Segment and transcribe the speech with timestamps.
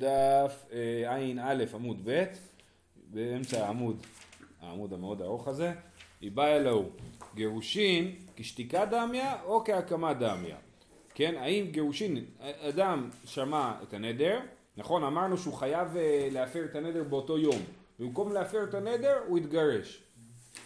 [0.00, 2.24] בדף אה, ע"א עמוד ב',
[2.96, 4.06] באמצע העמוד,
[4.60, 5.72] העמוד המאוד ארוך הזה,
[6.20, 6.90] היא באה אלוהו,
[7.34, 10.56] גירושין כשתיקה דמיה או כהקמה דמיה,
[11.14, 12.24] כן, האם גירושין,
[12.68, 14.40] אדם שמע את הנדר,
[14.76, 17.62] נכון, אמרנו שהוא חייב אה, להפר את הנדר באותו יום,
[17.98, 20.02] במקום להפר את הנדר הוא התגרש,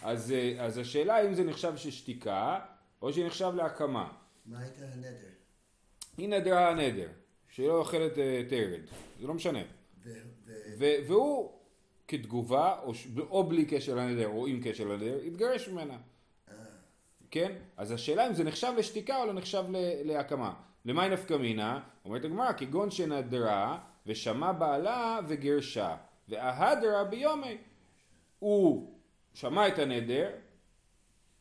[0.03, 2.59] אז, אה, אז השאלה האם זה נחשב ששתיקה
[3.01, 4.11] או שנחשב להקמה.
[4.45, 5.29] מה הייתה הנדר?
[6.17, 7.07] היא נדרה הנדר,
[7.55, 8.79] שהיא לא אוכלת אה, תרד,
[9.19, 9.59] זה לא משנה.
[10.77, 11.51] והוא
[12.07, 12.91] כתגובה, או,
[13.29, 15.97] או בלי קשר לנדר, או עם קשר לנדר, התגרש ממנה.
[16.49, 16.55] אה,
[17.31, 17.51] כן?
[17.77, 19.63] אז השאלה אם זה נחשב לשתיקה או לא נחשב
[20.03, 20.53] להקמה.
[20.85, 21.79] למאי נפקא מינה?
[22.05, 25.95] אומרת הגמרא, כגון שנדרה ושמע בעלה וגרשה,
[26.29, 27.57] וההדרה ביומי.
[28.39, 28.95] הוא
[29.33, 30.29] שמע את הנדר,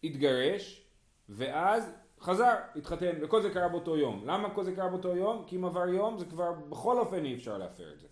[0.05, 0.83] התגרש,
[1.29, 1.93] ואז
[2.25, 4.23] חזר, התחתן, וכל זה קרה באותו יום.
[4.27, 5.45] למה כל זה קרה באותו יום?
[5.47, 8.07] כי אם עבר יום זה כבר בכל אופן אי אפשר להפר את זה.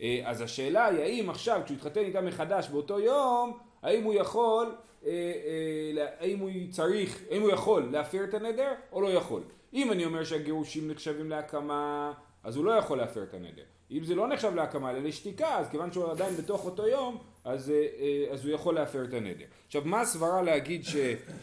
[0.00, 4.74] אה, אז השאלה היא האם עכשיו כשהוא התחתן איתה מחדש באותו יום, האם הוא יכול,
[5.06, 9.42] אה, אה, האם הוא צריך, האם הוא יכול להפר את הנדר או לא יכול.
[9.74, 12.12] אם אני אומר שהגירושים נחשבים להקמה,
[12.44, 13.64] אז הוא לא יכול להפר את הנדר.
[13.90, 17.70] אם זה לא נחשב להקמה אלא לשתיקה, אז כיוון שהוא עדיין בתוך אותו יום, אז,
[17.70, 19.44] אה, אה, אז הוא יכול להפר את הנדר.
[19.66, 20.96] עכשיו, מה הסברה להגיד ש,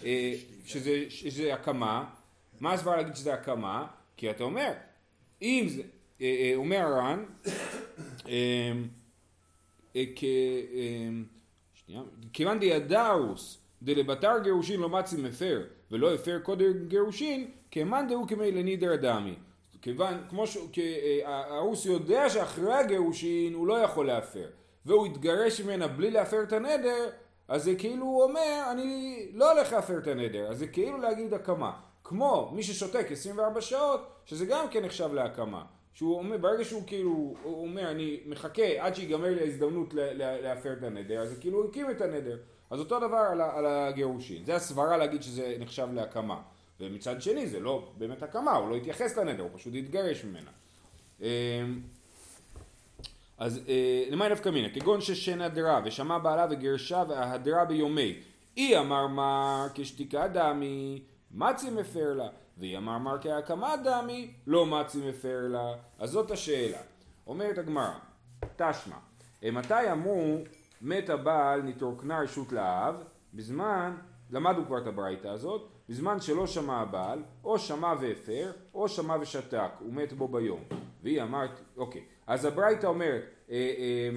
[0.06, 0.34] אה,
[0.66, 2.10] שזה, שזה הקמה?
[2.60, 3.88] מה הסברה להגיד שזה הקמה?
[4.18, 4.72] כי אתה אומר,
[5.42, 5.82] אם זה,
[6.56, 7.24] אומר הר"ן,
[8.28, 8.72] אה,
[9.96, 10.24] אה, כ...
[10.24, 11.10] אה,
[11.74, 12.02] שנייה,
[12.34, 18.96] כיוון דידרוס דלבתר גירושין לא מצי מפר ולא הפר קודם גירושין כמאן דהו כמי לנידר
[18.96, 19.36] דמי
[19.82, 24.48] כיוון, כמו שהרוס יודע שאחרי הגירושין הוא לא יכול להפר
[24.88, 27.10] והוא התגרש ממנה בלי להפר את הנדר
[27.48, 31.34] אז זה כאילו הוא אומר אני לא הולך להפר את הנדר אז זה כאילו להגיד
[31.34, 31.72] הקמה
[32.04, 35.64] כמו מי ששותק 24 שעות שזה גם כן נחשב להקמה
[35.98, 40.84] שהוא אומר, ברגע שהוא כאילו, הוא אומר, אני מחכה עד שיגמר לי ההזדמנות להפר את
[40.84, 42.38] הנדר, אז כאילו הוא הקים את הנדר.
[42.70, 44.46] אז אותו דבר על, על הגירושין.
[44.46, 46.42] זה הסברה להגיד שזה נחשב להקמה.
[46.80, 50.52] ומצד שני זה לא באמת הקמה, הוא לא התייחס לנדר, הוא פשוט התגרש ממנה.
[53.38, 58.16] אז אה, למאי נפקא מינה, כגון ששנדרה ושמע בעלה וגרשה וההדרה ביומי.
[58.58, 62.28] אי אמר מר כשתיקה דמי, מצי מפר לה,
[62.58, 65.74] ואי אמר מר כהקמה דמי, לא מצי מפר לה.
[66.00, 66.78] אז זאת השאלה.
[67.28, 67.94] אומרת הגמרא,
[68.56, 68.96] תשמע,
[69.44, 70.38] אה, מתי אמרו
[70.82, 72.96] מת הבעל נתרוקנה רשות לאב,
[73.34, 73.96] בזמן,
[74.32, 79.72] למדנו כבר את הברייתא הזאת, בזמן שלא שמע הבעל, או שמע והפר, או שמע ושתק,
[79.80, 80.64] הוא מת בו ביום.
[81.04, 84.10] והיא אמרת, אוקיי, אז הברייתא אומרת, אה, אה,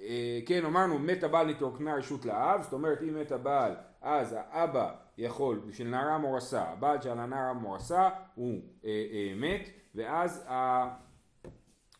[0.00, 4.94] אה, כן, אמרנו מת הבעל נתרוקנה רשות לאב, זאת אומרת אם מת הבעל, אז האבא
[5.18, 10.88] יכול, בשביל נערה מורסה, הבעל של הנערה מורסה הוא אה, אה, מת, ואז ה...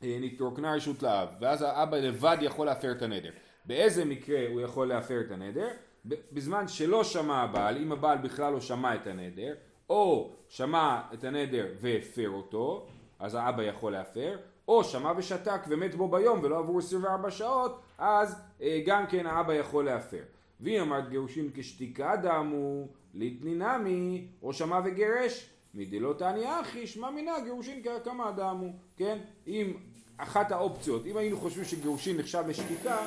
[0.03, 3.31] נתרוקנה רשות לאב, ואז האבא לבד יכול להפר את הנדר.
[3.65, 5.69] באיזה מקרה הוא יכול להפר את הנדר?
[6.05, 9.55] בזמן שלא שמע הבעל, אם הבעל בכלל לא שמע את הנדר,
[9.91, 14.37] או שמע את הנדר והפר אותו, אז האבא יכול להפר,
[14.69, 19.55] או שמע ושתק ומת בו ביום ולא עברו 24 שעות, אז אה, גם כן האבא
[19.55, 20.23] יכול להפר.
[20.61, 27.33] והיא אמרת גירושין כשתיקה דמו, ליתני נמי, או שמע וגרש, מדלא תעני אחי, שמע מינה
[27.45, 29.19] גירושין כהקמה דמו, כן?
[29.47, 29.73] אם
[30.17, 32.99] אחת האופציות, אם היינו חושבים שגירושין נחשב לשתיקה,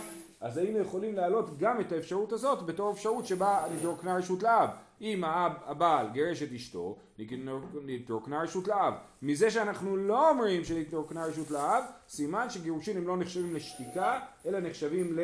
[0.41, 4.69] אז היינו יכולים להעלות גם את האפשרות הזאת בתור אפשרות שבה נתרוקנה רשות לאב.
[5.01, 5.23] אם
[5.65, 6.97] הבעל גירש את אשתו,
[7.85, 8.93] נתרוקנה רשות לאב.
[9.21, 15.17] מזה שאנחנו לא אומרים שנתרוקנה רשות לאב, סימן שגירושין הם לא נחשבים לשתיקה, אלא נחשבים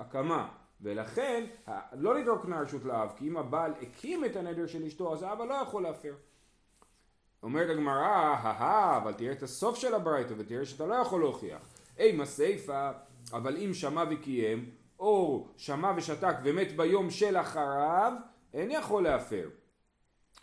[0.00, 0.48] להקמה.
[0.80, 1.44] ולכן
[1.92, 5.54] לא נתרוקנה רשות לאב, כי אם הבעל הקים את הנדר של אשתו, אז האבא לא
[5.54, 6.14] יכול להפר.
[7.42, 11.60] אומרת הגמרא, הא אבל תראה את הסוף של הברייתא ותראה שאתה לא יכול להוכיח.
[11.98, 12.92] אימא סיפא,
[13.32, 18.12] אבל אם שמע וקיים, או שמע ושתק ומת ביום של אחריו,
[18.54, 19.48] אין יכול להפר.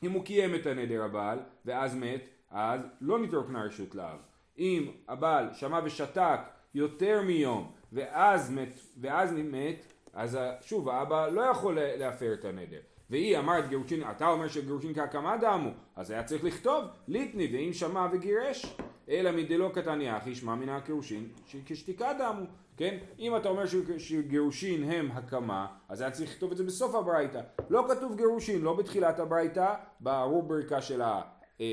[0.04, 4.20] אם הוא קיים את הנדר הבעל, ואז מת, אז לא נתרוקנה רשות לאב.
[4.60, 6.40] אם הבעל שמע ושתק
[6.74, 12.80] יותר מיום, ואז מת, ואז מת, אז שוב, האבא לא יכול לה- להפר את הנדר.
[13.10, 18.08] והיא אמרת גירושין, אתה אומר שגירושין כהקמה דמו, אז היה צריך לכתוב ליטני, ואם שמע
[18.12, 18.76] וגירש,
[19.10, 21.30] אלא מדלא קטניה, אחי שמע מן הגירושין,
[21.66, 22.46] כשתיקה דמו,
[22.78, 22.98] כן?
[23.20, 23.64] אם אתה אומר
[23.98, 27.42] שגירושין הם הקמה, אז היה צריך לכתוב את זה בסוף הברייתא.
[27.70, 31.22] לא כתוב גירושין, לא בתחילת הברייתא, ברובריקה של ה...
[31.62, 31.66] אה,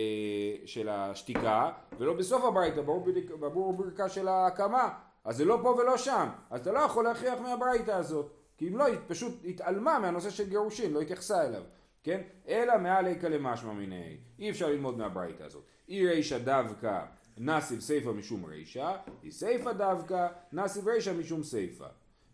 [0.64, 4.88] של השתיקה, ולא בסוף הברייתא, ברובריקה- של ההקמה.
[5.24, 6.28] אז זה לא פה ולא שם.
[6.50, 8.32] אז אתה לא יכול להכריח מהברייתא הזאת.
[8.56, 11.62] כי אם לא, היא פשוט התעלמה מהנושא של גירושין, לא התייחסה אליו.
[12.02, 12.20] כן?
[12.48, 14.16] אלא מעל איכא למשמע מיני.
[14.38, 15.62] אי אפשר ללמוד מהברייתא הזאת.
[15.88, 17.00] אי רישא דווקא
[17.38, 21.86] נסיב סיפא משום רישא, היא סיפא דווקא, נסיב רישא משום סיפא.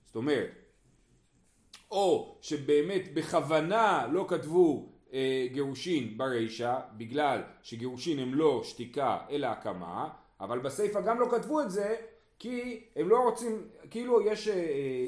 [0.07, 0.51] זאת אומרת,
[1.91, 10.09] או שבאמת בכוונה לא כתבו אה, גירושין ברישא, בגלל שגירושין הם לא שתיקה אלא הקמה,
[10.41, 11.97] אבל בסיפא גם לא כתבו את זה,
[12.39, 14.61] כי הם לא רוצים, כאילו יש אה, אה,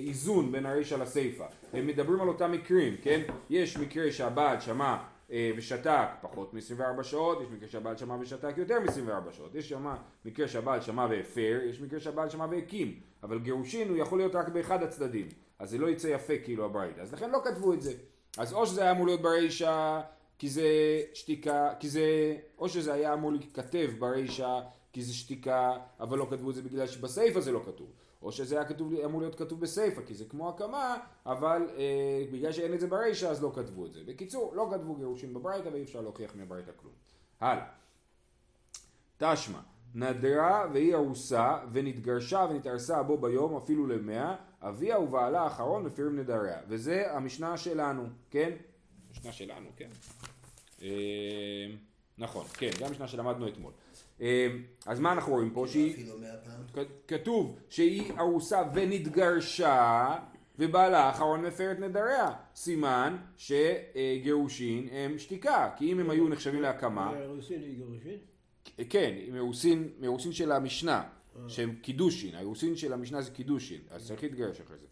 [0.06, 1.46] איזון בין הרישא לסיפא.
[1.72, 3.20] הם מדברים על אותם מקרים, כן?
[3.50, 4.96] יש מקרה שהבעל שמע
[5.56, 10.48] ושתק פחות מ-24 שעות, יש מקרה שהבעל שמע ושתק יותר מ-24 שעות, יש שמה, מקרה
[10.48, 14.82] שהבעל שמע והפר, יש מקרה שהבעל שמע והקים, אבל גירושין הוא יכול להיות רק באחד
[14.82, 15.28] הצדדים,
[15.58, 17.92] אז זה לא יצא יפה כאילו הברייתא, אז לכן לא כתבו את זה.
[18.38, 20.00] אז או שזה היה אמור להיות ברישא
[20.38, 20.68] כי זה
[21.14, 24.60] שתיקה, כי זה, או שזה היה אמור להיכתב ברישא
[24.92, 27.90] כי זה שתיקה, אבל לא כתבו את זה בגלל שבסיפא זה לא כתוב.
[28.22, 30.96] או שזה היה כתוב, אמור להיות כתוב בסיפא, כי זה כמו הקמה,
[31.26, 34.00] אבל אה, בגלל שאין את זה ברישא אז לא כתבו את זה.
[34.06, 36.92] בקיצור, לא כתבו גירושין בברייתא ואי אפשר להוכיח מהברייתא כלום.
[37.40, 37.66] הלאה.
[39.18, 39.58] תשמע,
[39.94, 46.60] נדרה והיא ארוסה ונתגרשה ונתארסה בו ביום אפילו למאה, אביה ובעלה האחרון מפירים נדריה.
[46.68, 48.50] וזה המשנה שלנו, כן?
[49.08, 49.90] המשנה שלנו, כן.
[50.82, 50.88] אה,
[52.18, 53.72] נכון, כן, זה המשנה שלמדנו אתמול.
[54.20, 54.46] אה,
[54.86, 55.66] אז מה אנחנו רואים פה?
[55.68, 56.06] שהיא...
[56.44, 56.84] פעם.
[56.84, 60.16] כ- כתוב שהיא ארוסה ונתגרשה
[60.58, 62.30] ובעלה האחרון מפר את נדריה.
[62.54, 68.16] סימן שגירושין הם שתיקה, כי אם הם היו נחשבים להקמה, רוסין היא גירושין?
[68.90, 71.02] כן, מאירוסין, מאירוסין של המשנה,
[71.48, 74.86] שהם קידושין, האירוסין של המשנה זה קידושין, אז צריך להתגרש אחרי זה.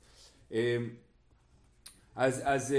[0.53, 0.91] אמ,
[2.17, 2.79] אז, אז אה,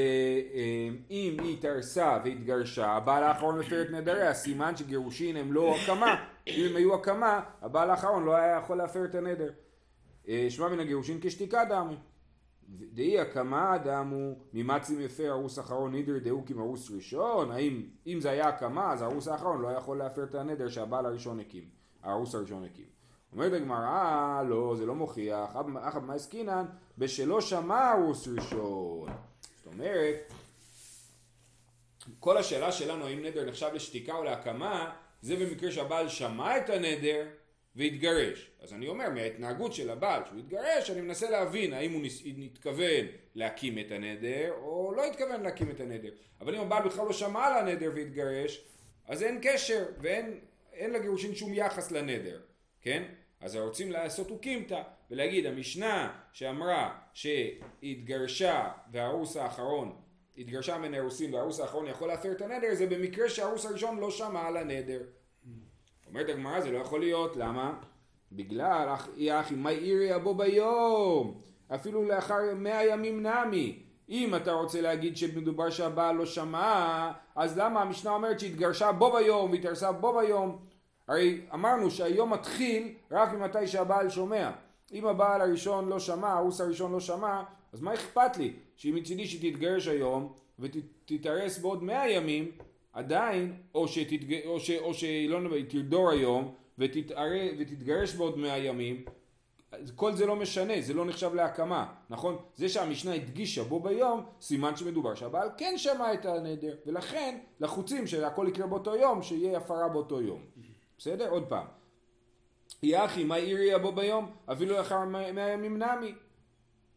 [0.53, 6.25] אה, אם היא התארסה והתגרשה, הבעל האחרון מפר את נדריה, סימן שגירושין הם לא הקמה,
[6.57, 9.51] אם הם היו הקמה, הבעל האחרון לא היה יכול להפר את הנדר.
[10.27, 11.95] אה, שמע מן הגירושין כשתיקה דמי.
[12.69, 18.47] דהי הקמה דמו ממצי מפר ארוס אחרון נידר דהו כמרוס ראשון האם אם זה היה
[18.47, 21.63] הקמה אז הארוס האחרון לא יכול להפר את הנדר שהבעל הראשון הקים
[22.03, 22.85] הארוס הראשון הקים
[23.33, 26.65] אומרת הגמרא לא זה לא מוכיח במאי עסקינן
[26.97, 29.09] בשלא שמע ארוס ראשון
[29.57, 30.33] זאת אומרת
[32.19, 37.27] כל השאלה שלנו האם נדר נחשב לשתיקה או להקמה זה במקרה שהבעל שמע את הנדר
[37.75, 38.51] והתגרש.
[38.59, 42.01] אז אני אומר מההתנהגות של הבעל שהוא התגרש אני מנסה להבין האם הוא
[42.45, 43.05] התכוון
[43.35, 46.09] להקים את הנדר או לא התכוון להקים את הנדר.
[46.41, 48.61] אבל אם הבעל בכלל לא שמע על הנדר והתגרש
[49.07, 50.39] אז אין קשר ואין
[50.73, 52.39] אין לגירושין שום יחס לנדר,
[52.81, 53.03] כן?
[53.39, 54.81] אז רוצים לעשות אוקימתא
[55.11, 60.01] ולהגיד המשנה שאמרה שהתגרשה והארוס האחרון
[60.37, 64.47] התגרשה מן הארוסים והארוס האחרון יכול להפר את הנדר זה במקרה שהארוס הראשון לא שמע
[64.47, 64.99] על הנדר.
[66.07, 67.73] אומרת הגמרא זה לא יכול להיות, למה?
[68.31, 71.41] בגלל אך אי אחי מה עירי אבו ביום
[71.75, 73.79] אפילו לאחר מאה ימים נמי
[74.09, 79.51] אם אתה רוצה להגיד שמדובר שהבעל לא שמע אז למה המשנה אומרת שהתגרשה בו ביום
[79.51, 80.59] והתארסה בו ביום
[81.07, 84.51] הרי אמרנו שהיום מתחיל רק ממתי שהבעל שומע
[84.93, 87.43] אם הבעל הראשון לא שמע, הארוס הראשון לא שמע
[87.73, 92.51] אז מה אכפת לי שאם מצידי שתתגרש היום ותתארס בעוד מאה ימים
[92.93, 94.45] עדיין, או, שתתג...
[94.45, 94.71] או, ש...
[94.71, 97.29] או שלא נדבר, תרדור היום ותתאר...
[97.59, 99.05] ותתגרש בעוד מאה ימים,
[99.95, 102.37] כל זה לא משנה, זה לא נחשב להקמה, נכון?
[102.55, 108.45] זה שהמשנה הדגישה בו ביום, סימן שמדובר שהבעל כן שמע את הנדר, ולכן לחוצים שהכל
[108.49, 110.41] יקרה באותו יום, שיהיה הפרה באותו יום.
[110.97, 111.29] בסדר?
[111.29, 111.65] עוד פעם.
[112.83, 114.31] יחי, מה עירי בו ביום?
[114.51, 116.13] אפילו לאחר מאה ימים נמי.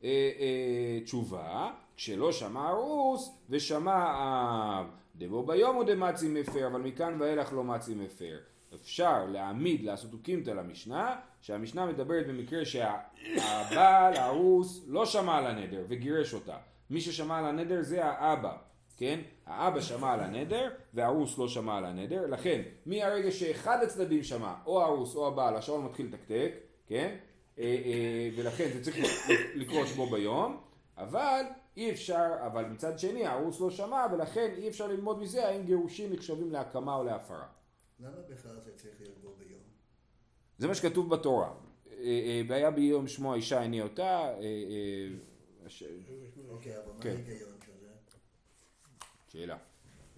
[0.04, 4.86] אה, אה, תשובה, כשלא שמע ארוס ושמע אב,
[5.16, 8.38] דבו ביום או דמצי מפר, אבל מכאן ואילך לא מצי מפר.
[8.74, 16.34] אפשר להעמיד, לעשות אוקימתא למשנה, שהמשנה מדברת במקרה שהבעל, הארוס, לא שמע על הנדר וגירש
[16.34, 16.56] אותה.
[16.90, 18.56] מי ששמע על הנדר זה האבא,
[18.96, 19.20] כן?
[19.46, 24.82] האבא שמע על הנדר והארוס לא שמע על הנדר, לכן מהרגע שאחד הצדדים שמע, או
[24.82, 26.52] הארוס או הבעל, השעון מתחיל לתקתק,
[26.86, 27.16] כן?
[27.58, 28.96] אה, אה, ולכן זה צריך
[29.54, 30.60] לקרות בו ביום,
[30.96, 31.42] אבל
[31.76, 36.12] אי אפשר, אבל מצד שני הארוס לא שמע ולכן אי אפשר ללמוד מזה האם גירושים
[36.12, 37.46] נחשבים להקמה או להפרה.
[38.00, 39.60] למה בכלל זה צריך להיות בו ביום?
[40.58, 41.54] זה מה שכתוב בתורה.
[41.90, 44.32] אה, והיה ביום שמו האישה עיני אותה,
[46.50, 47.10] אוקיי, אבל מה כן.
[47.10, 47.51] ההיגיון?
[49.32, 49.56] שאלה.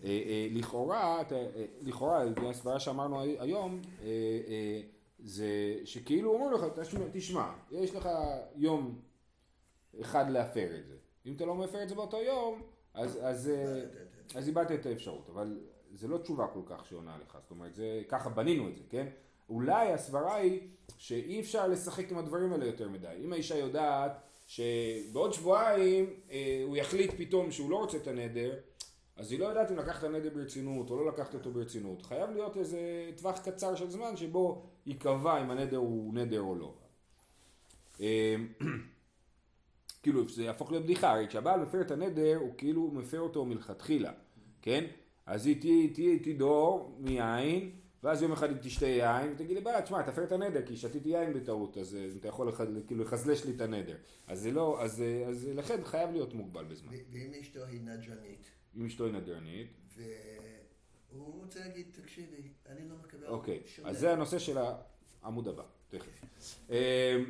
[0.04, 1.46] אה, אה, לכאורה, אה,
[1.82, 3.80] לכאורה, לפי הסברה שאמרנו הי- היום,
[5.18, 5.46] זה
[5.84, 6.64] שכאילו אומרים לך,
[7.12, 8.08] תשמע, יש לך
[8.56, 8.98] יום
[10.00, 10.94] אחד להפר את זה.
[11.26, 12.62] אם אתה לא מפר את זה באותו יום,
[12.94, 13.50] אז
[14.48, 15.60] איבדת את האפשרות, אבל
[15.94, 19.06] זה לא תשובה כל כך שעונה לך, זאת אומרת, זה, ככה בנינו את זה, כן?
[19.48, 20.60] אולי הסברה היא
[20.98, 23.14] שאי אפשר לשחק עם הדברים האלה יותר מדי.
[23.24, 24.12] אם האישה יודעת
[24.46, 28.54] שבעוד שבועיים אה, הוא יחליט פתאום שהוא לא רוצה את הנדר,
[29.16, 32.02] אז היא לא יודעת אם לקחת הנדר ברצינות או לא לקחת אותו ברצינות.
[32.02, 36.74] חייב להיות איזה טווח קצר של זמן שבו ייקבע אם הנדר הוא נדר או לא.
[38.00, 38.36] אה,
[40.02, 44.12] כאילו זה יהפוך לבדיחה, הרי כשהבעל מפר את הנדר הוא כאילו מפר אותו מלכתחילה,
[44.62, 44.84] כן?
[45.26, 47.70] אז היא תהיה, איתי דור מיין,
[48.02, 51.32] ואז יום אחד היא תשתה יין, ותגיד לבעלה, תשמע, תפר את הנדר, כי שתיתי יין
[51.32, 52.52] בטעות, אז אה, אתה יכול
[52.86, 53.96] כאילו לחזלש לי את הנדר.
[54.26, 56.92] אז זה לא, אז, אה, לכן חייב להיות מוגבל בזמן.
[57.12, 59.68] ואם אשתו היא נדרנית, אם אשתו נדרנית,
[61.12, 64.58] והוא רוצה להגיד, תקשיבי, אני לא מקבל אוקיי, אז נדר." זה הנושא של
[65.22, 66.24] העמוד הבא, תכף.
[66.70, 67.22] אה,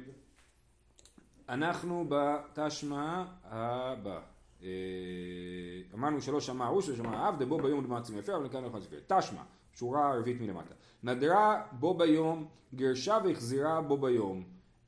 [1.49, 4.21] אנחנו בתשמע הבא.
[4.63, 4.69] אה,
[5.95, 9.01] אמרנו שלא שמע ארוש ושמע אב, דבו ביום דמצים יפה, אבל כאן לא יכול לספר.
[9.07, 9.43] תשמע,
[9.75, 10.75] שורה רביעית מלמטה.
[11.03, 14.45] נדרה בו ביום, גרשה והחזירה בו ביום.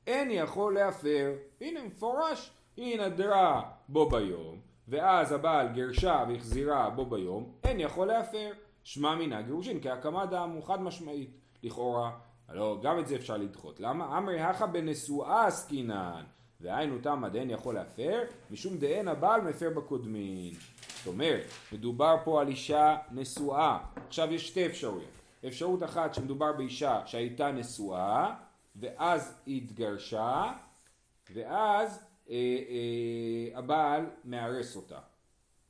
[0.07, 1.33] אין יכול להפר.
[1.61, 8.50] הנה מפורש, היא נדרה בו ביום, ואז הבעל גרשה והחזירה בו ביום, אין יכול להפר.
[8.85, 11.31] שמע מינה גירושין, כהקמת דם הוא חד משמעית,
[11.62, 12.11] לכאורה.
[12.49, 13.81] הלא, גם את זה אפשר לדחות.
[13.81, 14.19] למה?
[14.19, 16.25] אמרי הכא בנשואה עסקינן.
[16.61, 20.55] והיינו תמא דאין יכול להפר, משום דאין הבעל מפר בקודמין.
[20.97, 23.78] זאת אומרת, מדובר פה על אישה נשואה.
[24.09, 25.11] עכשיו יש שתי אפשרויות.
[25.47, 28.35] אפשרות אחת שמדובר באישה שהייתה נשואה,
[28.76, 30.52] ואז התגרשה,
[31.35, 32.06] ואז
[33.54, 34.99] הבעל מארס אותה.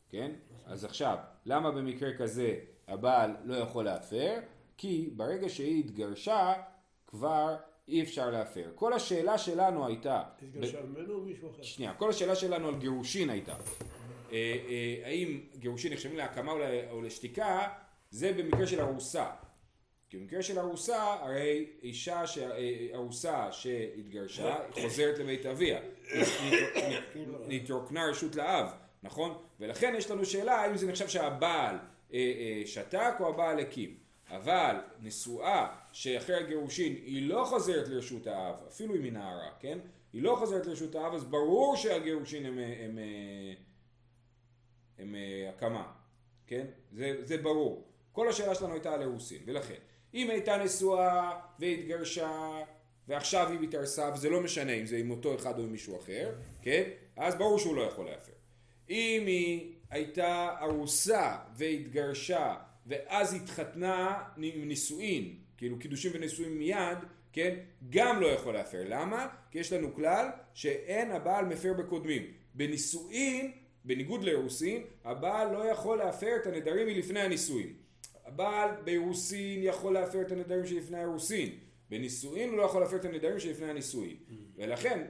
[0.08, 0.32] כן?
[0.66, 2.58] אז עכשיו, למה במקרה כזה
[2.88, 4.38] הבעל לא יכול להפר?
[4.76, 6.52] כי ברגע שהיא התגרשה,
[7.06, 7.56] כבר
[7.88, 8.70] אי אפשר להפר.
[8.74, 10.22] כל השאלה שלנו הייתה...
[10.42, 11.62] התגרשה ממנו או מישהו אחר?
[11.62, 13.52] שנייה, כל השאלה שלנו על גירושין הייתה.
[13.52, 13.58] אה,
[14.32, 16.52] אה, האם גירושין נחשבים להקמה
[16.90, 17.68] או לשתיקה,
[18.10, 19.30] זה במקרה של ארוסה.
[20.16, 25.80] כי במקרה של ארוסה, הרי אישה, ש- אה, ארוסה שהתגרשה, חוזרת לבית אביה.
[27.48, 28.68] נתרוקנה רשות לאב,
[29.02, 29.38] נכון?
[29.60, 33.96] ולכן יש לנו שאלה האם זה נחשב שהבעל אה, אה, שתק או הבעל הקים.
[34.30, 39.78] אבל נשואה שאחרי הגירושין היא לא חוזרת לרשות האב, אפילו אם היא נערה, כן?
[40.12, 42.98] היא לא חוזרת לרשות האב, אז ברור שהגירושין הם, הם, הם,
[44.98, 45.14] הם
[45.48, 45.92] הקמה,
[46.46, 46.66] כן?
[46.92, 47.84] זה, זה ברור.
[48.12, 49.78] כל השאלה שלנו הייתה על אירוסין, ולכן,
[50.16, 52.62] אם הייתה נשואה והתגרשה
[53.08, 56.32] ועכשיו היא מתארסה, וזה לא משנה אם זה עם אותו אחד או עם מישהו אחר,
[56.62, 56.82] כן?
[57.16, 58.32] אז ברור שהוא לא יכול להפר.
[58.90, 62.54] אם היא הייתה ארוסה והתגרשה
[62.86, 66.98] ואז התחתנה עם נישואין, כאילו קידושים ונישואין מיד,
[67.32, 67.56] כן?
[67.90, 68.82] גם לא יכול להפר.
[68.88, 69.26] למה?
[69.50, 72.22] כי יש לנו כלל שאין הבעל מפר בקודמים.
[72.54, 73.52] בנישואין,
[73.84, 77.85] בניגוד לאירוסין, הבעל לא יכול להפר את הנדרים מלפני הנישואין.
[78.26, 81.58] הבעל באירוסין יכול להפר את הנדרים שלפני האירוסין.
[81.90, 84.16] בנישואין הוא לא יכול להפר את הנדרים שלפני הנישואין.
[84.56, 85.06] ולכן,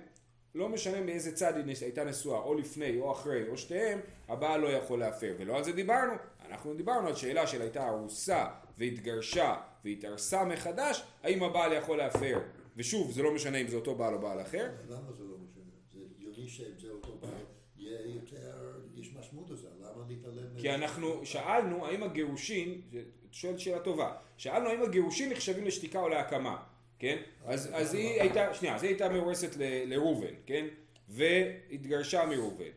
[0.55, 4.69] לא משנה מאיזה צד היא הייתה נשואה, או לפני או אחרי או שתיהם, הבעל לא
[4.69, 5.35] יכול להפר.
[5.39, 6.13] ולא על זה דיברנו.
[6.49, 8.47] אנחנו דיברנו על שאלה של הייתה ארוסה
[8.79, 12.41] והתגרשה והתארסה מחדש, האם הבעל יכול להפר.
[12.77, 14.71] ושוב, זה לא משנה אם זה אותו בעל או בעל אחר.
[14.89, 15.65] למה זה לא משנה?
[15.93, 17.31] זה הגיוני שאם זה אותו בעל,
[17.77, 20.16] יהיה יותר, יש משמעות לזה, למה להתעלם?
[20.59, 26.09] כי אנחנו שאלנו האם הגירושין, את שואלת שאלה טובה, שאלנו האם הגירושין נחשבים לשתיקה או
[26.09, 26.57] להקמה,
[26.99, 27.23] כן?
[27.45, 29.57] אז, אז היא הייתה, שנייה, אז היא הייתה מאורסת
[29.87, 30.67] לראובן, כן?
[31.09, 32.71] והתגרשה מראובן.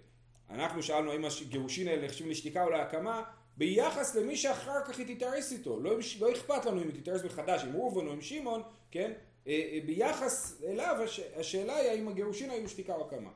[0.49, 3.23] אנחנו שאלנו האם הגירושין האלה נחשבים לשתיקה או להקמה,
[3.57, 5.79] ביחס למי שאחר כך היא תתארס איתו.
[5.79, 9.13] לא, לא אכפת לנו אם היא תתארס מחדש עם ראובן או עם שמעון, כן?
[9.47, 13.31] אה, אה, ביחס אליו הש, השאלה היא האם הגירושין היו שתיקה או הקמה.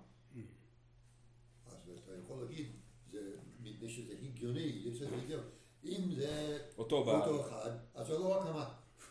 [1.66, 2.68] אז אתה יכול להגיד,
[3.12, 3.20] זה
[3.64, 5.44] מפני שזה הגיוני, יש לזה היגיון.
[5.86, 6.96] אם זה אותו.
[6.98, 8.66] אותו אחד, אז זה לא הקמה.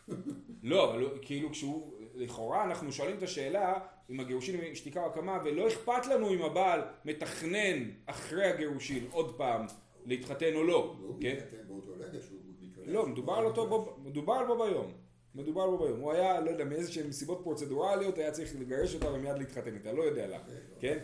[0.62, 3.78] לא, אבל כאילו כשהוא, לכאורה אנחנו שואלים את השאלה
[4.10, 9.36] אם הגירושין הם שתיקה או הקמה ולא אכפת לנו אם הבעל מתכנן אחרי הגירושין עוד
[9.36, 9.66] פעם
[10.06, 11.38] להתחתן או לא, והוא כן?
[11.68, 12.88] באותו רגע שהוא מתגרש.
[12.88, 14.92] לא, מדובר על אותו, מדובר על בו ביום.
[15.34, 16.00] מדובר על בו ביום.
[16.00, 19.92] הוא היה, לא יודע, מאיזה שהן סיבות פרוצדורליות היה צריך לגרש אותה ומיד להתחתן איתה,
[19.92, 20.38] לא יודע למה,
[20.80, 20.98] כן?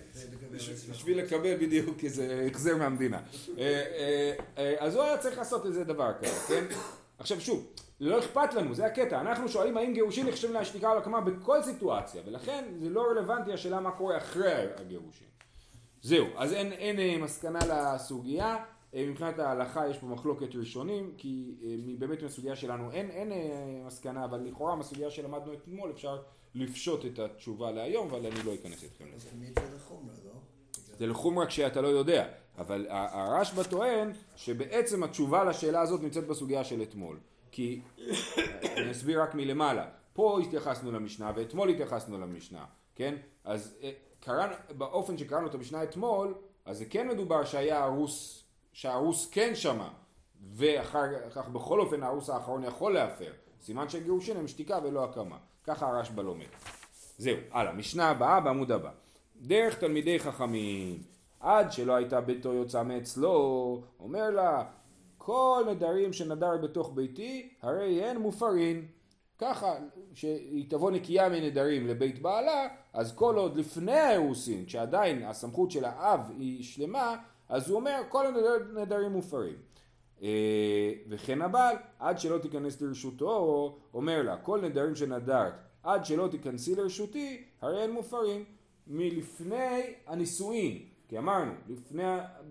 [0.53, 3.21] בש- בשביל לקבל בדיוק איזה החזר מהמדינה.
[3.59, 6.65] אה, אה, אה, אז הוא היה צריך לעשות איזה דבר כזה, כן?
[7.19, 7.67] עכשיו שוב,
[8.01, 9.21] לא אכפת לנו, זה הקטע.
[9.21, 13.81] אנחנו שואלים האם גירושין נחשבים להשתיקה או להקמה בכל סיטואציה, ולכן זה לא רלוונטי השאלה
[13.81, 15.27] מה קורה אחרי הגירושין.
[16.03, 18.57] זהו, אז אין, אין מסקנה לסוגיה.
[18.95, 23.83] אה, מבחינת ההלכה יש פה מחלוקת ראשונים, כי אה, באמת מהסוגיה שלנו אין, אין אה,
[23.87, 26.19] מסקנה, אבל לכאורה מהסוגיה שלמדנו אתמול אפשר
[26.55, 29.29] לפשוט את התשובה להיום, אבל אני לא אכנס איתכם לזה.
[29.31, 30.33] זה לחומרה, לא?
[30.99, 32.29] זה לחומרה כשאתה לא יודע,
[32.59, 37.19] אבל הרשב"א טוען שבעצם התשובה לשאלה הזאת נמצאת בסוגיה של אתמול.
[37.51, 37.81] כי,
[38.77, 42.65] אני אסביר רק מלמעלה, פה התייחסנו למשנה ואתמול התייחסנו למשנה,
[42.95, 43.15] כן?
[43.45, 43.79] אז
[44.21, 48.45] קראנו, באופן שקראנו את המשנה אתמול, אז זה כן מדובר שהיה ארוס,
[48.79, 49.89] שהארוס כן שמע,
[50.53, 53.33] ואחר כך בכל אופן הארוס האחרון יכול להפר.
[53.63, 55.37] סימן שגירושין הם שתיקה ולא הקמה.
[55.65, 56.47] ככה הרשב"א לומד.
[57.19, 58.91] זהו, הלאה, משנה הבאה בעמוד הבא.
[59.41, 61.03] דרך תלמידי חכמים,
[61.41, 64.65] עד שלא הייתה ביתו יוצא מאצלו, אומר לה,
[65.19, 68.87] כל נדרים שנדר בתוך ביתי, הרי הן מופרין.
[69.39, 69.75] ככה,
[70.15, 76.21] שהיא תבוא נקייה מנדרים לבית בעלה, אז כל עוד לפני האירוסין, כשעדיין הסמכות של האב
[76.39, 77.17] היא שלמה,
[77.49, 79.57] אז הוא אומר כל הנדרים מופרים.
[80.23, 85.53] אה, וכן הבעל, עד שלא תיכנס לרשותו, אומר לה, כל נדרים שנדרת,
[85.83, 88.45] עד שלא תיכנסי לרשותי, הרי הם מופרים.
[88.91, 90.79] מלפני הנישואין,
[91.09, 92.03] כי אמרנו, לפני,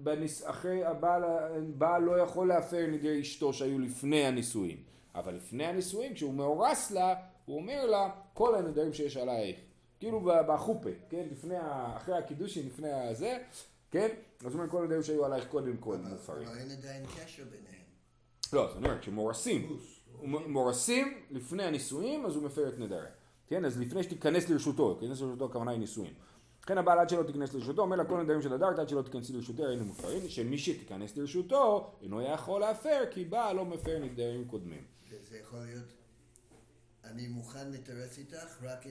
[0.04, 4.78] בניס, אחרי הבעל, הבעל לא יכול להפר נדרי אשתו שהיו לפני הנישואין,
[5.16, 9.58] אבל לפני הנישואין, כשהוא מאורס לה, הוא אומר לה, כל הנדרים שיש עלייך,
[10.00, 11.56] כאילו בחופה, כן, לפני,
[11.96, 13.38] אחרי הקידושין, לפני הזה,
[13.92, 14.08] כן,
[14.40, 16.48] אז הוא אומר כל הנדרים שהיו עלייך קודם כל מופרים.
[16.48, 17.84] אבל אין עדיין קשר ביניהם.
[18.54, 19.78] לא, זאת אומרת, כשמאורסים,
[20.48, 23.12] מורסים לפני הנישואים, אז הוא מפר את נדריה.
[23.48, 26.14] כן, אז לפני שתיכנס לרשותו, תיכנס לרשותו הכוונה היא נישואין.
[26.64, 29.34] לכן הבעל עד שלא תיכנס לרשותו, אומר לה כל הנדרים של הדרת עד שלא תיכנסי
[29.34, 34.84] לרשותי היינו מופרים, שמי שתיכנס לרשותו אינו יכול להפר כי בעל לא מפר נדרים קודמים.
[35.30, 35.86] זה יכול להיות,
[37.04, 38.88] אני מוכן להתארץ איתך רק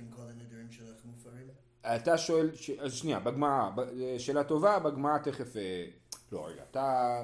[0.00, 1.48] אם כל הנדרים שלך מופרים?
[1.86, 2.70] אתה שואל, ש...
[2.70, 3.70] אז שנייה, בגמרא,
[4.18, 5.84] שאלה טובה, בגמרא תכף, אה,
[6.32, 7.16] לא רגע, אתה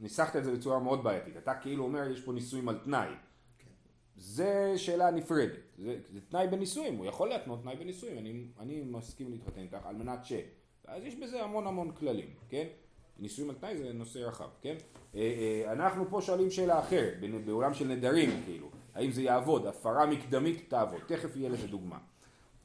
[0.00, 3.08] ניסחת את זה בצורה מאוד בעייתית, אתה כאילו אומר יש פה נישואים על תנאי.
[4.16, 9.30] זה שאלה נפרדת, זה, זה תנאי בנישואים, הוא יכול להתנות תנאי בנישואים, אני, אני מסכים
[9.30, 10.32] להתחתן איתך על מנת ש...
[10.84, 12.66] אז יש בזה המון המון כללים, כן?
[13.18, 14.74] נישואים על תנאי זה נושא רחב, כן?
[15.14, 17.14] אה, אה, אנחנו פה שואלים שאלה אחרת,
[17.44, 21.98] בעולם של נדרים כאילו, האם זה יעבוד, הפרה מקדמית תעבוד, תכף יהיה לזה דוגמה.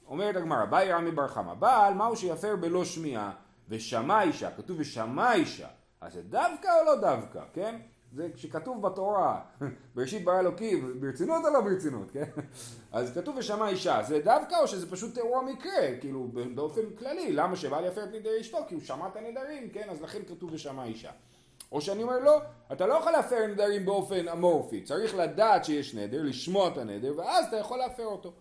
[0.07, 3.31] אומרת הגמרא, באי רמי בר חמא, בעל מהו שיפר בלא שמיעה
[3.69, 5.67] ושמע אישה, כתוב ושמע אישה,
[6.01, 7.79] אז זה דווקא או לא דווקא, כן?
[8.15, 9.41] זה כשכתוב בתורה,
[9.95, 12.29] בראשית ברא אלוקים, ברצינות או לא ברצינות, כן?
[12.91, 17.55] אז כתוב ושמע אישה, זה דווקא או שזה פשוט אירוע מקרה, כאילו באופן כללי, למה
[17.55, 18.57] שבעל יפר את נדרי אשתו?
[18.67, 19.89] כי הוא שמע את הנדרים, כן?
[19.89, 21.11] אז לכן כתוב ושמע אישה.
[21.71, 26.23] או שאני אומר לא, אתה לא יכול להפר נדרים באופן אמורפי, צריך לדעת שיש נדר,
[26.23, 28.33] לשמוע את הנדר, ואז אתה יכול להפר אותו.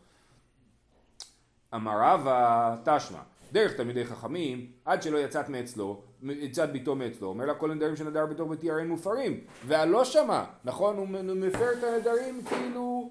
[1.74, 3.18] אמר רבא תשמע,
[3.52, 8.26] דרך תלמידי חכמים, עד שלא יצאת מאצלו, יצאת ביתו מאצלו, אומר לה כל הנדרים שנדר
[8.26, 13.10] בתוך ביתי הרי מופרים, והלא שמע, נכון, הוא מפר את הנדרים כאילו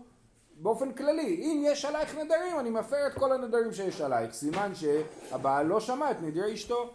[0.56, 5.65] באופן כללי, אם יש עלייך נדרים אני מפר את כל הנדרים שיש עלייך, סימן שהבעל
[5.65, 6.93] לא שמע את נדרי אשתו.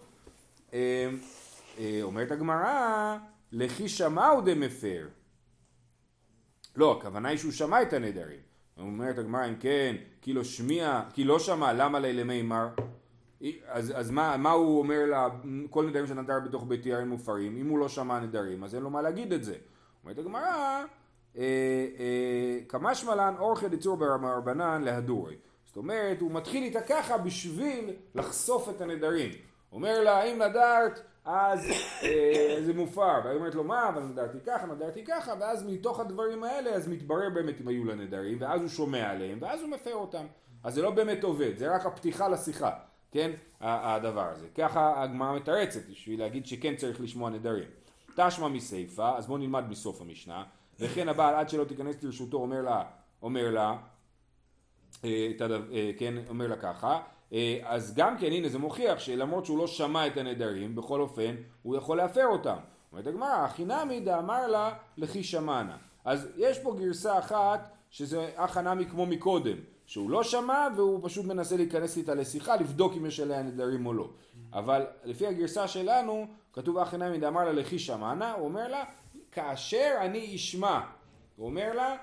[0.74, 1.08] אה,
[1.78, 3.16] אה, אומרת הגמרא,
[3.52, 5.08] לכי שמעו דמפר.
[6.76, 8.47] לא, הכוונה היא שהוא שמע את הנדרים.
[8.78, 12.68] אומרת הגמרא אם כן, כי לא שמיע, כי לא שמע, למה לימי מר?
[13.66, 15.28] אז, אז מה, מה הוא אומר לה,
[15.70, 18.90] כל נדרים שנדר בתוך ביתי הרי מופרים, אם הוא לא שמע נדרים אז אין לו
[18.90, 19.54] מה להגיד את זה.
[20.04, 20.84] אומרת הגמרא,
[21.36, 21.42] אה,
[21.98, 25.36] אה, כמשמע לן אורכי דצור ברבנן להדורי.
[25.66, 29.30] זאת אומרת, הוא מתחיל איתה ככה בשביל לחשוף את הנדרים.
[29.72, 31.70] אומר לה, אם נדרת, אז
[32.02, 33.20] אה, זה מופר.
[33.24, 37.30] והיא אומרת לו, מה, אבל נדרתי ככה, נדרתי ככה, ואז מתוך הדברים האלה, אז מתברר
[37.30, 40.26] באמת אם היו לה נדרים, ואז הוא שומע עליהם, ואז הוא מפר אותם.
[40.64, 42.70] אז זה לא באמת עובד, זה רק הפתיחה לשיחה.
[43.10, 44.46] כן, הדבר הזה.
[44.54, 47.68] ככה הגמרא מתרצת בשביל להגיד שכן צריך לשמוע נדרים.
[48.16, 50.44] תשמע מסיפה, אז בואו נלמד מסוף המשנה.
[50.80, 52.82] וכן הבעל עד שלא תיכנס לרשותו אומר לה,
[53.22, 53.76] אומר לה,
[55.04, 55.30] אה,
[55.72, 57.00] אה, כן, אומר לה ככה,
[57.62, 61.76] אז גם כן, הנה זה מוכיח שלמרות שהוא לא שמע את הנדרים, בכל אופן, הוא
[61.76, 62.56] יכול להפר אותם.
[62.92, 65.76] אומרת הגמרא, הכי נמי דאמר לה לכי שמענה.
[66.04, 68.30] אז יש פה גרסה אחת שזה
[68.64, 69.56] נמי כמו מקודם.
[69.88, 73.94] שהוא לא שמע והוא פשוט מנסה להיכנס איתה לשיחה לבדוק אם יש עליה נדרים או
[73.94, 74.10] לא.
[74.52, 78.84] אבל לפי הגרסה שלנו כתוב אחי נמי דאמר לה לכי שמענה, הוא אומר לה
[79.32, 80.80] כאשר אני אשמע.
[81.36, 81.96] הוא אומר לה אה, אה,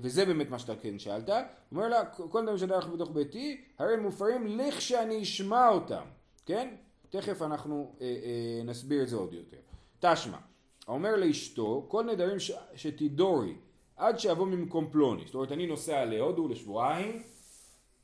[0.00, 1.28] וזה באמת מה שאתה כן שאלת,
[1.72, 6.04] אומר לה כל נדרים שדרך בתוך ביתי הרי הם מופרים לכשאני אשמע אותם,
[6.46, 6.68] כן?
[7.10, 9.56] תכף אנחנו אה, אה, נסביר את זה עוד יותר.
[10.00, 10.38] תשמע,
[10.88, 12.52] אומר לאשתו כל נדרים ש...
[12.74, 13.54] שתידורי
[13.96, 15.22] עד שאבוא ממקום פלוני.
[15.26, 17.22] זאת אומרת, אני נוסע להודו לשבועיים,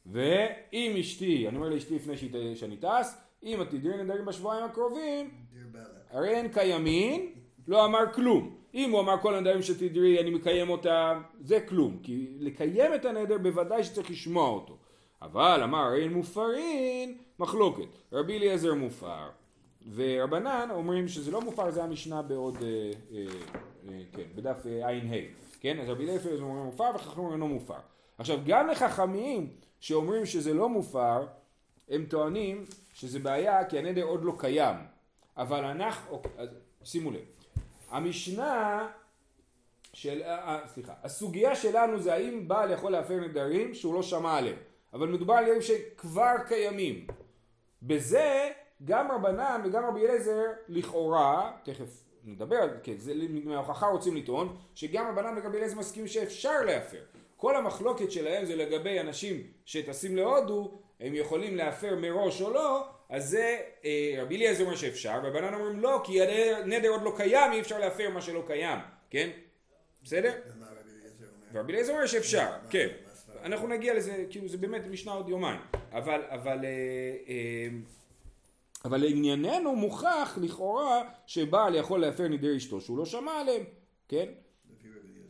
[0.06, 2.16] ואם אשתי, אני אומר לאשתי לפני
[2.56, 5.30] שאני טס, אם את תדעי נדרים בשבועיים הקרובים,
[6.10, 7.32] הרי אין קיימין,
[7.68, 8.61] לא אמר כלום.
[8.74, 11.98] אם הוא אמר כל הנדרים שתדעי אני מקיים אותם, זה כלום.
[12.02, 14.76] כי לקיים את הנדר בוודאי שצריך לשמוע אותו.
[15.22, 17.88] אבל אמר אין מופרין, מחלוקת.
[18.12, 19.28] רבי אליעזר מופר.
[19.94, 23.24] ורבנן אומרים שזה לא מופר, זה המשנה בעוד, אה, אה,
[23.88, 25.18] אה, כן, בדף ע"ה.
[25.60, 25.78] כן?
[25.80, 27.78] אז רבי אליעזר אומרים מופר וחכמים אומרים לא מופר.
[28.18, 31.26] עכשיו גם לחכמים שאומרים שזה לא מופר,
[31.88, 34.76] הם טוענים שזה בעיה כי הנדר עוד לא קיים.
[35.36, 36.48] אבל אנחנו, אוקיי, אז
[36.84, 37.20] שימו לב,
[37.92, 38.88] המשנה
[39.92, 44.36] של, אה, אה, סליחה, הסוגיה שלנו זה האם בעל יכול להפר נדרים שהוא לא שמע
[44.36, 44.56] עליהם,
[44.92, 47.06] אבל מדובר על נדרים שכבר קיימים.
[47.82, 48.50] בזה
[48.84, 55.38] גם רבנן וגם רבי אליעזר לכאורה, תכף נדבר כן, זה מההוכחה רוצים לטעון, שגם רבנן
[55.38, 57.02] ורבי אליעזר מסכימים שאפשר להפר.
[57.36, 63.28] כל המחלוקת שלהם זה לגבי אנשים שטסים להודו, הם יכולים להפר מראש או לא, אז
[63.28, 67.60] זה אה, רבי אליעזר אומר שאפשר, רבנן אומרים לא, כי הנדר עוד לא קיים, אי
[67.60, 68.78] אפשר להפר מה שלא קיים,
[69.10, 69.30] כן?
[70.02, 70.32] בסדר?
[71.52, 72.88] ורבי אליעזר אומר שאפשר, כן.
[73.42, 75.60] אנחנו נגיע לזה, כאילו זה באמת משנה עוד יומיים.
[75.92, 76.70] אבל, אבל, אה,
[77.28, 77.68] אה,
[78.84, 83.62] אבל לענייננו מוכח לכאורה שבעל יכול להפר נדר אשתו שהוא לא שמע עליהם,
[84.08, 84.26] כן?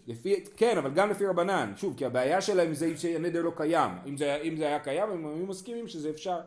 [0.07, 3.90] לפי, כן, אבל גם לפי רבנן, שוב, כי הבעיה שלהם זה שהנדר לא קיים.
[4.07, 6.40] אם זה, אם זה היה קיים, הם היו מסכימים שזה אפשר.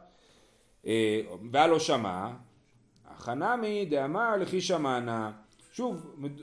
[0.87, 1.21] אה,
[1.51, 2.27] והיה לא שמע,
[3.05, 5.31] החנמי דאמר לכי שמענה.
[5.71, 6.41] שוב, מת-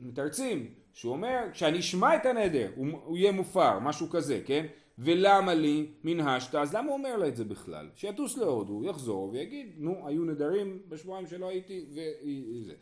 [0.00, 4.66] מתרצים, שהוא אומר, כשאני אשמע את הנדר, הוא, הוא יהיה מופר, משהו כזה, כן?
[4.98, 7.88] ולמה לי מנהשת, אז למה הוא אומר לה את זה בכלל?
[7.94, 12.72] שיטוס להודו, יחזור ויגיד, נו, היו נדרים בשבועיים שלא הייתי, וזה.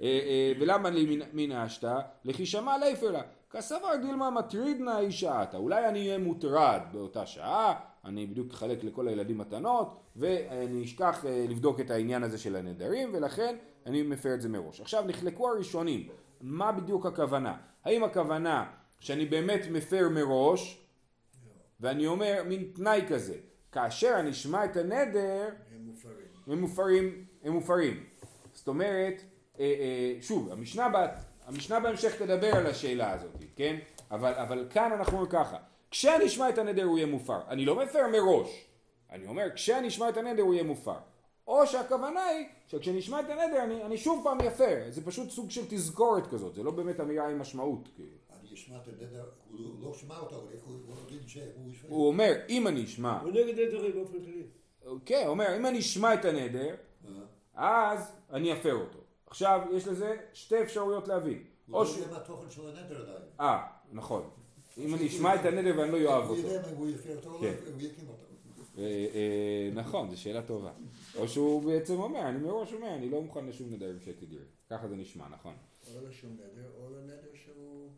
[0.00, 1.88] אה, אה, ולמה לי מנ- מנהשת?
[2.24, 3.22] לכי שמע ליפר לה.
[3.50, 5.56] כסבר דילמה מטרידנה היא שעתה.
[5.56, 7.74] אולי אני אהיה מוטרד באותה שעה,
[8.08, 13.10] אני בדיוק אחלק לכל הילדים מתנות, ואני אשכח אה, לבדוק את העניין הזה של הנדרים,
[13.12, 14.80] ולכן אני מפר את זה מראש.
[14.80, 16.08] עכשיו נחלקו הראשונים,
[16.40, 17.56] מה בדיוק הכוונה?
[17.84, 20.84] האם הכוונה שאני באמת מפר מראש,
[21.80, 23.34] ואני אומר מין תנאי כזה,
[23.72, 26.26] כאשר אני אשמע את הנדר, הם מופרים.
[26.46, 28.04] הם מופרים, הם מופרים.
[28.52, 29.22] זאת אומרת,
[29.60, 31.06] אה, אה, שוב, המשנה, בה,
[31.46, 33.76] המשנה בהמשך תדבר על השאלה הזאת, כן?
[34.10, 35.56] אבל, אבל כאן אנחנו אומרים ככה,
[35.90, 37.40] כשאני אשמע את הנדר הוא יהיה מופר.
[37.48, 38.64] אני לא מפר מראש,
[39.10, 40.98] אני אומר כשאני אשמע את הנדר הוא יהיה מופר.
[41.46, 45.50] או שהכוונה היא שכשאני אשמע את הנדר אני, אני שוב פעם יפר, זה פשוט סוג
[45.50, 47.88] של תזכורת כזאת, זה לא באמת אמירה עם משמעות.
[47.94, 48.08] כאילו.
[48.40, 51.90] אני אשמע את הנדר, הוא לא שמע אותו, אבל איך הוא הוא מבין שהוא ישמע?
[51.90, 54.46] הוא אומר, אם אני אשמע, הוא נגד נדרים באופן כללי.
[55.04, 56.74] כן, הוא אומר, אם אני אשמע את הנדר,
[57.58, 57.92] אה?
[57.92, 58.98] אז אני אפר אותו.
[59.26, 61.44] עכשיו, יש לזה שתי אפשרויות להבין.
[61.66, 61.88] הוא לא.
[61.88, 63.22] יודע מה התוכן של הנדר עדיין.
[63.40, 64.30] אה, נכון.
[64.78, 66.48] אם אני אשמע את הנדר ואני לא אוהב אותו.
[67.40, 67.54] כן.
[68.78, 70.72] אה, אה, נכון, זו שאלה טובה.
[71.16, 74.44] או שהוא בעצם אומר, אני מראש אומר, אני לא מוכן לשום נדר עם שקט דירי.
[74.70, 75.54] ככה זה נשמע, נכון.
[75.94, 77.88] או לשום נדר, או לנדר שהוא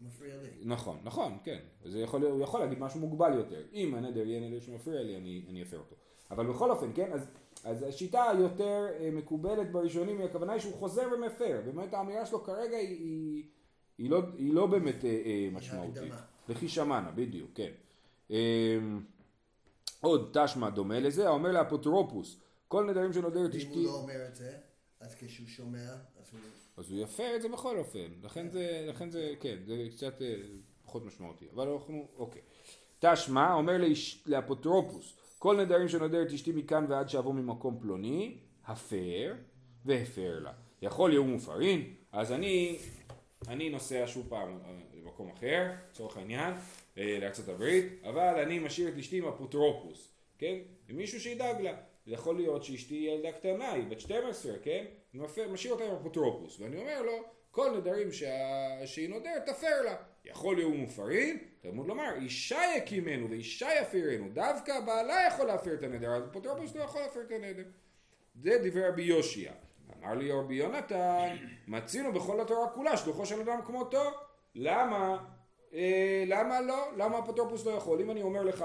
[0.00, 0.48] מפריע לי.
[0.64, 1.58] נכון, נכון, כן.
[1.84, 3.62] זה יכול, הוא יכול להגיד משהו מוגבל יותר.
[3.72, 5.96] אם הנדר יהיה נדר שמפריע לי, אני, אני אפר אותו.
[6.30, 7.30] אבל בכל אופן, כן, אז,
[7.64, 11.60] אז השיטה היותר אה, מקובלת בראשונים, הכוונה היא שהוא חוזר ומפר.
[11.64, 13.44] באמת האמירה שלו כרגע היא, היא,
[13.98, 16.12] היא, לא, היא לא באמת אה, משמעותית.
[16.50, 17.70] לכי שמענה, בדיוק, כן.
[18.30, 18.78] אה,
[20.00, 24.36] עוד תשמע דומה לזה, האומר לאפוטרופוס, כל נדרים שנודר את אשתי, הוא לא אומר את
[24.36, 24.52] זה,
[25.00, 26.40] אז כשהוא שומע, אז הוא...
[26.76, 30.34] אז הוא יפר את זה בכל אופן, לכן זה, לכן זה, כן, זה קצת אה,
[30.84, 32.42] פחות משמעותי, אבל אנחנו, אוקיי.
[32.98, 39.34] תשמע, אומר לאיש, לאפוטרופוס, כל נדרים שנודר את אשתי מכאן ועד שאבוא ממקום פלוני, הפר
[39.84, 40.52] והפר לה.
[40.82, 42.78] יכול יהיו מופרים, אז אני,
[43.48, 46.54] אני נוסע שוב פעם אה, למקום אחר, לצורך העניין,
[46.98, 50.54] אה, לארצות הברית, אבל אני משאיר את אשתי עם אפוטרופוס, כן?
[50.88, 51.76] עם מישהו שידאג לה.
[52.06, 54.84] זה יכול להיות שאשתי היא ילדה קטנה, היא בת 12, כן?
[55.14, 55.22] אני
[55.52, 57.12] משאיר אותה עם אפוטרופוס, ואני אומר לו,
[57.50, 58.86] כל נדרים שה...
[58.86, 59.96] שהיא נודרת, תפר לה.
[60.24, 66.14] יכול להיות מופרים, תלמוד לומר, אישה יקימנו ואישה יפירנו, דווקא בעלה יכול להפר את הנדר,
[66.14, 67.64] אז אפוטרופוס לא יכול להפר את הנדר.
[68.34, 69.52] זה דברי רבי יושיע.
[69.98, 71.36] אמר לי רבי יונתן,
[71.68, 74.02] מצינו בכל התורה כולה שלוחו של אדם כמותו.
[74.54, 75.18] למה?
[75.74, 76.88] אה, למה לא?
[76.96, 78.00] למה אפוטרופוס לא יכול?
[78.00, 78.64] אם אני אומר לך,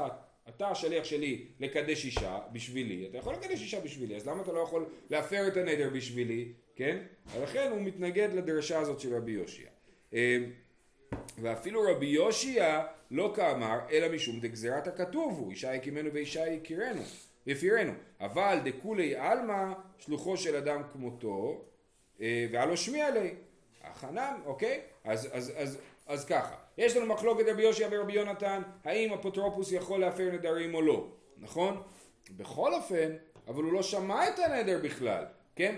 [0.49, 4.59] אתה השליח שלי לקדש אישה בשבילי, אתה יכול לקדש אישה בשבילי, אז למה אתה לא
[4.59, 6.97] יכול להפר את הנדר בשבילי, כן?
[7.35, 9.69] ולכן הוא מתנגד לדרשה הזאת של רבי יושיע.
[10.13, 10.37] אה,
[11.41, 17.01] ואפילו רבי יושיע לא כאמר, אלא משום דגזירת הכתוב הוא, אישה יקימנו ואישה יכירנו,
[17.45, 17.93] יפירנו.
[18.19, 21.65] אבל דכולי עלמא, שלוחו של אדם כמותו,
[22.21, 23.33] אה, והלא שמיע לי.
[23.83, 24.81] החנם, אוקיי?
[25.03, 25.77] אז, אז, אז,
[26.07, 30.81] אז ככה, יש לנו מחלוקת רבי יושיע ורבי יונתן, האם אפוטרופוס יכול להפר נדרים או
[30.81, 31.81] לא, נכון?
[32.35, 33.11] בכל אופן,
[33.47, 35.77] אבל הוא לא שמע את הנדר בכלל, כן?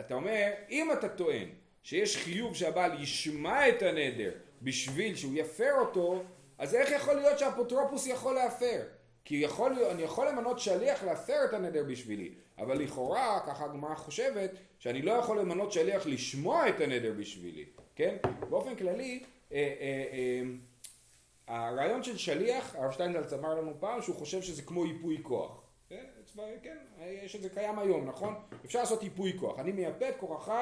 [0.00, 1.48] אתה אומר, אם אתה טוען
[1.82, 4.30] שיש חיוב שהבעל ישמע את הנדר
[4.62, 6.22] בשביל שהוא יפר אותו,
[6.58, 8.82] אז איך יכול להיות שהאפוטרופוס יכול להפר?
[9.24, 14.50] כי יכול, אני יכול למנות שליח להפר את הנדר בשבילי, אבל לכאורה, ככה הגמרא חושבת,
[14.78, 17.64] שאני לא יכול למנות שליח לשמוע את הנדר בשבילי,
[17.96, 18.16] כן?
[18.50, 20.42] באופן כללי, אה, אה, אה,
[21.56, 25.60] הרעיון של שליח, הרב שטיינזלץ אמר לנו פעם שהוא חושב שזה כמו ייפוי כוח.
[25.88, 26.04] כן,
[26.62, 26.76] כן,
[27.24, 28.34] יש קיים היום, נכון?
[28.64, 29.58] אפשר לעשות ייפוי כוח.
[29.58, 30.52] אני מייפה את כוחך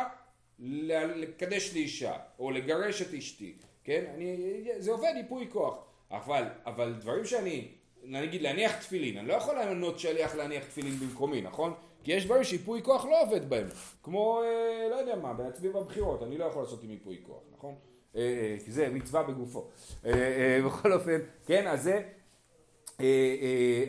[0.58, 3.56] לקדש לי אישה, או לגרש את אשתי.
[3.84, 4.04] כן?
[4.14, 5.74] אני, זה עובד ייפוי כוח.
[6.10, 7.68] אבל, אבל דברים שאני,
[8.04, 11.74] נגיד להניח תפילין, אני לא יכול למנות שליח להניח תפילין במקומי, נכון?
[12.04, 13.66] כי יש דברים שיפוי כוח לא עובד בהם.
[14.02, 17.74] כמו, אה, לא יודע מה, בהצביע בבחירות, אני לא יכול לעשות עם ייפוי כוח, נכון?
[18.16, 19.68] אה, אה, כי זה מצווה בגופו.
[20.66, 22.02] בכל אופן, כן, אז זה,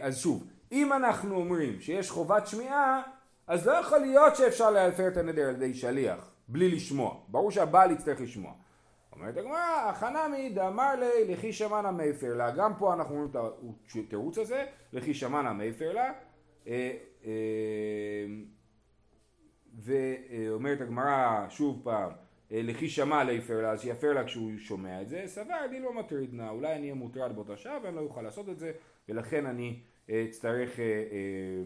[0.01, 3.01] אז שוב, אם אנחנו אומרים שיש חובת שמיעה,
[3.47, 7.15] אז לא יכול להיות שאפשר להפר את הנדר על ידי שליח, בלי לשמוע.
[7.27, 8.51] ברור שהבעל יצטרך לשמוע.
[9.15, 12.51] אומרת הגמרא, החנמי דאמר לי לכי שמענה מייפר לה.
[12.51, 13.35] גם פה אנחנו אומרים את
[13.95, 16.13] התירוץ הזה, לכי שמענה מייפר לה.
[16.67, 17.31] אה, אה,
[19.75, 22.11] ואומרת הגמרא שוב פעם,
[22.51, 25.93] אה, לכי שמע ליפר לה, אז שיפר לה כשהוא שומע את זה, סבר, אני לא
[25.93, 28.71] מטריד נא, אולי אני אהיה מוטרד באותה שעה ואני לא אוכל לעשות את זה,
[29.09, 31.63] ולכן אני אה, אצטרך, אה, אה,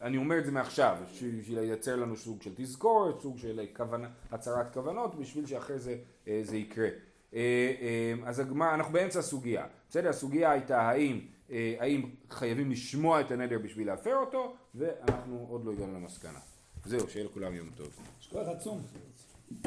[0.00, 4.74] אני אומר את זה מעכשיו, בשביל לייצר לנו סוג של תזכורת, סוג של כוונה, הצהרת
[4.74, 5.96] כוונות, בשביל שאחרי זה
[6.28, 6.88] אה, זה יקרה.
[7.34, 7.40] אה,
[7.80, 10.08] אה, אז הגמרא, אנחנו באמצע הסוגיה, בסדר?
[10.08, 11.20] הסוגיה הייתה האם,
[11.78, 16.38] האם חייבים לשמוע את הנדר בשביל להפר אותו, ואנחנו עוד לא הגענו למסקנה.
[16.84, 17.98] זהו, שיהיה לכולם יום טוב.
[18.20, 18.82] יש כוח עצום.